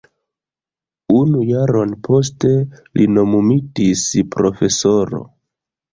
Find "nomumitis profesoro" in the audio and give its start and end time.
3.19-5.21